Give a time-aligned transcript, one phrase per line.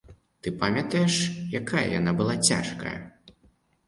[0.45, 1.17] Ты памятаеш,
[1.59, 2.95] якая яна была цяжкая?